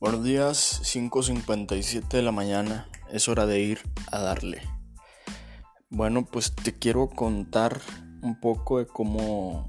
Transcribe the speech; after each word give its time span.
Buenos 0.00 0.22
días, 0.22 0.80
5.57 0.84 2.06
de 2.06 2.22
la 2.22 2.30
mañana, 2.30 2.88
es 3.10 3.28
hora 3.28 3.46
de 3.46 3.58
ir 3.58 3.80
a 4.12 4.20
darle. 4.20 4.62
Bueno, 5.90 6.24
pues 6.24 6.54
te 6.54 6.72
quiero 6.72 7.08
contar 7.08 7.80
un 8.22 8.38
poco 8.38 8.78
de 8.78 8.86
cómo 8.86 9.68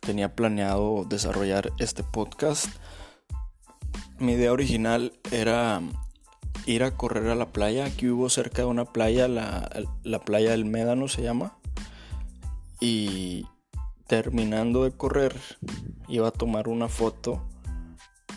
tenía 0.00 0.34
planeado 0.34 1.04
desarrollar 1.04 1.70
este 1.78 2.02
podcast. 2.02 2.64
Mi 4.18 4.32
idea 4.32 4.52
original 4.52 5.12
era 5.30 5.82
ir 6.64 6.82
a 6.82 6.96
correr 6.96 7.28
a 7.28 7.34
la 7.34 7.52
playa. 7.52 7.84
Aquí 7.84 8.06
vivo 8.06 8.30
cerca 8.30 8.62
de 8.62 8.68
una 8.68 8.86
playa, 8.86 9.28
la, 9.28 9.68
la 10.02 10.20
playa 10.20 10.52
del 10.52 10.64
Médano 10.64 11.08
se 11.08 11.20
llama. 11.20 11.58
Y 12.80 13.44
terminando 14.06 14.84
de 14.84 14.92
correr, 14.92 15.38
iba 16.08 16.28
a 16.28 16.32
tomar 16.32 16.68
una 16.68 16.88
foto 16.88 17.46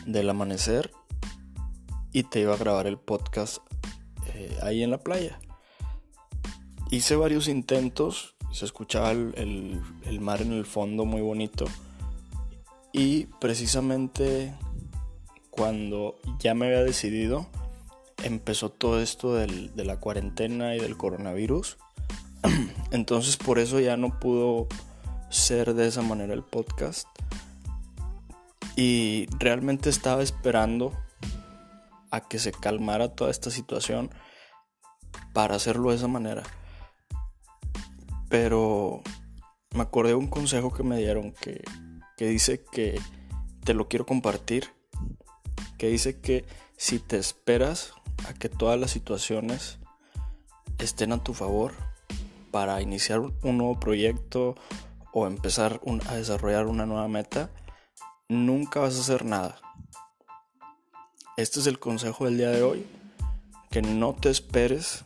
del 0.05 0.29
amanecer 0.29 0.91
y 2.15 2.23
te 2.23 2.39
iba 2.39 2.53
a 2.53 2.57
grabar 2.57 2.87
el 2.87 2.97
podcast 2.97 3.57
eh, 4.33 4.57
ahí 4.63 4.83
en 4.83 4.89
la 4.89 4.99
playa. 4.99 5.37
Hice 6.89 7.17
varios 7.17 7.49
intentos, 7.49 8.35
se 8.53 8.63
escuchaba 8.63 9.11
el, 9.11 9.81
el, 10.05 10.21
mar 10.21 10.41
en 10.41 10.53
el 10.53 10.65
fondo 10.65 11.03
muy 11.03 11.19
bonito 11.19 11.65
y 12.93 13.25
precisamente 13.41 14.53
cuando 15.49 16.15
ya 16.39 16.53
me 16.53 16.67
había 16.67 16.85
decidido 16.85 17.47
empezó 18.23 18.69
todo 18.69 19.01
esto 19.01 19.35
del, 19.35 19.75
de 19.75 19.83
la 19.83 19.99
cuarentena 19.99 20.73
y 20.73 20.79
del 20.79 20.95
coronavirus. 20.95 21.75
Entonces 22.91 23.35
por 23.35 23.59
eso 23.59 23.81
ya 23.81 23.97
no 23.97 24.21
pudo 24.21 24.69
ser 25.29 25.73
de 25.73 25.87
esa 25.87 26.01
manera 26.01 26.33
el 26.33 26.43
podcast. 26.43 27.09
Y 28.77 29.27
realmente 29.37 29.89
estaba 29.89 30.23
esperando 30.23 30.93
a 32.15 32.21
que 32.21 32.39
se 32.39 32.51
calmara 32.51 33.15
toda 33.15 33.31
esta 33.31 33.51
situación 33.51 34.09
para 35.33 35.55
hacerlo 35.55 35.89
de 35.89 35.97
esa 35.97 36.07
manera. 36.07 36.43
Pero 38.29 39.01
me 39.71 39.81
acordé 39.81 40.09
de 40.09 40.15
un 40.15 40.27
consejo 40.27 40.73
que 40.73 40.83
me 40.83 40.97
dieron 40.97 41.33
que, 41.33 41.63
que 42.17 42.27
dice 42.27 42.63
que 42.71 42.99
te 43.63 43.73
lo 43.73 43.87
quiero 43.87 44.05
compartir. 44.05 44.73
Que 45.77 45.87
dice 45.89 46.19
que 46.21 46.45
si 46.77 46.99
te 46.99 47.17
esperas 47.17 47.93
a 48.27 48.33
que 48.33 48.47
todas 48.49 48.79
las 48.79 48.91
situaciones 48.91 49.79
estén 50.79 51.11
a 51.11 51.23
tu 51.23 51.33
favor 51.33 51.73
para 52.51 52.81
iniciar 52.81 53.19
un 53.19 53.57
nuevo 53.57 53.79
proyecto 53.79 54.55
o 55.13 55.27
empezar 55.27 55.81
a 56.07 56.15
desarrollar 56.15 56.67
una 56.67 56.85
nueva 56.85 57.07
meta, 57.07 57.49
nunca 58.29 58.79
vas 58.79 58.97
a 58.97 59.01
hacer 59.01 59.25
nada. 59.25 59.59
Este 61.37 61.59
es 61.59 61.67
el 61.67 61.79
consejo 61.79 62.23
del 62.23 62.37
día 62.37 62.49
de 62.49 62.63
hoy, 62.63 62.85
que 63.69 63.81
no 63.81 64.13
te 64.13 64.29
esperes 64.29 65.03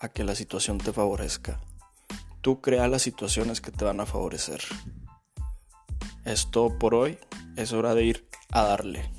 a 0.00 0.08
que 0.08 0.24
la 0.24 0.34
situación 0.34 0.78
te 0.78 0.92
favorezca. 0.92 1.60
Tú 2.40 2.60
crea 2.60 2.88
las 2.88 3.02
situaciones 3.02 3.60
que 3.60 3.70
te 3.70 3.84
van 3.84 4.00
a 4.00 4.06
favorecer. 4.06 4.62
Es 6.24 6.50
todo 6.50 6.76
por 6.76 6.96
hoy, 6.96 7.18
es 7.54 7.72
hora 7.72 7.94
de 7.94 8.02
ir 8.02 8.28
a 8.50 8.64
darle. 8.64 9.12